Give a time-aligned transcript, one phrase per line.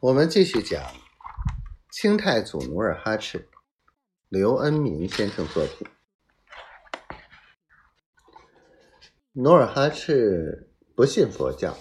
[0.00, 0.80] 我们继续讲
[1.90, 3.48] 清太祖努尔哈赤，
[4.28, 5.88] 刘恩明先生作品。
[9.32, 11.76] 努尔哈赤不信佛教，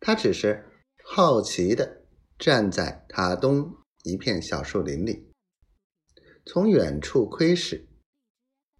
[0.00, 0.70] 他只是
[1.04, 2.06] 好奇的
[2.38, 5.30] 站在塔东一片小树林里，
[6.46, 7.86] 从远处窥视，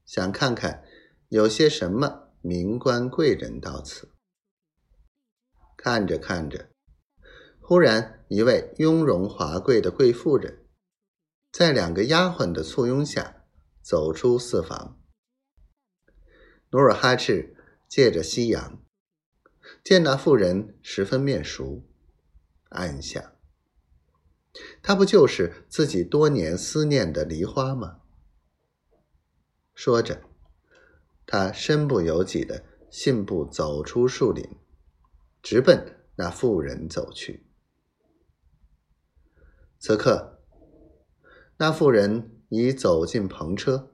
[0.06, 0.82] 想看看
[1.28, 4.10] 有些什么名官贵人到此。
[5.76, 6.70] 看着看着。
[7.68, 10.64] 忽然，一位雍容华贵的贵妇人，
[11.50, 13.42] 在两个丫鬟的簇拥下
[13.82, 15.00] 走出四房。
[16.70, 17.56] 努尔哈赤
[17.88, 18.80] 借着夕阳，
[19.82, 21.82] 见那妇人十分面熟，
[22.68, 23.32] 暗想：
[24.80, 28.02] 她不就是自己多年思念的梨花吗？
[29.74, 30.22] 说着，
[31.27, 34.48] 他身不由己的信步走出树林，
[35.42, 37.42] 直奔那妇人走去。
[39.78, 40.40] 此刻，
[41.58, 43.92] 那妇人已走进篷车，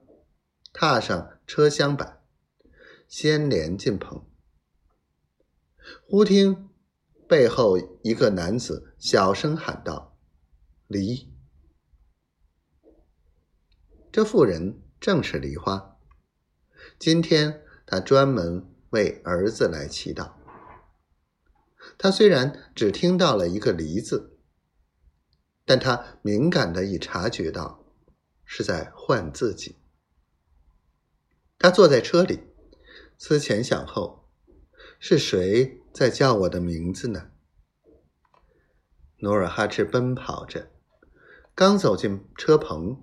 [0.71, 2.23] 踏上车厢板，
[3.07, 4.25] 先连进棚。
[6.07, 6.69] 忽听
[7.27, 10.17] 背后一个男子小声喊道
[10.87, 11.31] ：“梨！”
[14.11, 15.97] 这妇人正是梨花。
[16.97, 20.31] 今天她专门为儿子来祈祷。
[21.97, 24.32] 他虽然只听到了一个“梨”字。
[25.65, 27.85] 但他敏感的已察觉到，
[28.43, 29.77] 是在唤自己。
[31.57, 32.41] 他坐在车里，
[33.17, 34.29] 思前想后，
[34.99, 37.31] 是谁在叫我的名字呢？
[39.19, 40.69] 努尔哈赤奔跑着，
[41.55, 43.01] 刚走进车棚，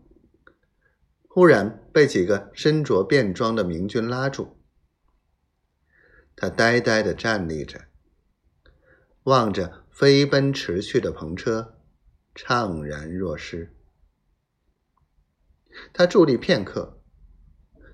[1.26, 4.58] 忽然被几个身着便装的明军拉住。
[6.36, 7.86] 他呆呆的站立着，
[9.22, 11.79] 望着飞奔驰去的篷车。
[12.46, 13.76] 怅然若失。
[15.92, 17.00] 他伫立片刻，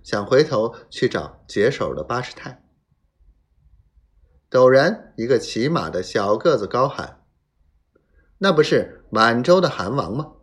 [0.05, 2.65] 想回头去找解手的巴士泰。
[4.49, 7.25] 陡然，一个骑马的小个子高喊
[8.39, 10.35] ：“那不是满洲的韩王吗？”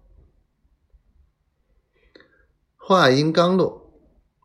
[2.76, 3.98] 话音刚落，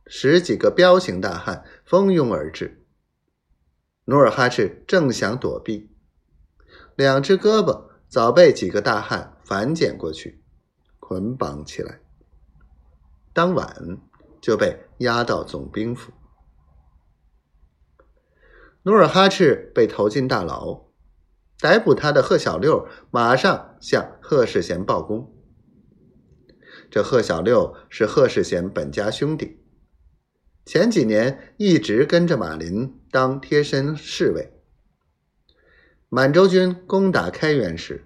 [0.06, 2.86] 十几个彪形大汉蜂拥而至。
[4.04, 5.90] 努尔哈赤正想躲避，
[6.94, 9.34] 两只胳膊早被几个大汉。
[9.48, 10.42] 反剪过去，
[11.00, 12.00] 捆绑起来。
[13.32, 13.98] 当晚
[14.42, 16.12] 就被押到总兵府。
[18.82, 20.82] 努尔哈赤被投进大牢，
[21.60, 25.34] 逮捕他的贺小六马上向贺世贤报功。
[26.90, 29.64] 这贺小六是贺世贤本家兄弟，
[30.66, 34.52] 前几年一直跟着马林当贴身侍卫。
[36.10, 38.04] 满洲军攻打开原时。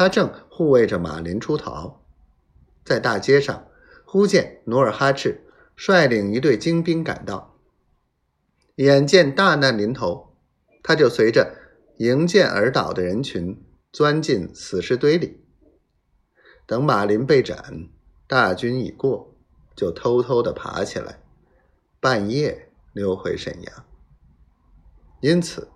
[0.00, 2.00] 他正护卫着马林出逃，
[2.86, 3.66] 在大街上
[4.06, 5.44] 忽见努尔哈赤
[5.76, 7.58] 率领一队精兵赶到，
[8.76, 10.34] 眼见大难临头，
[10.82, 11.54] 他就随着
[11.98, 13.62] 迎剑而倒的人群
[13.92, 15.44] 钻进死尸堆里。
[16.64, 17.90] 等马林被斩，
[18.26, 19.36] 大军已过，
[19.76, 21.20] 就偷偷的爬起来，
[22.00, 23.84] 半夜溜回沈阳。
[25.20, 25.68] 因此，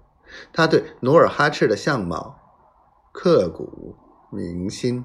[0.51, 2.39] 他对努尔哈赤的相貌
[3.13, 3.99] 刻骨。
[4.35, 5.05] 明星。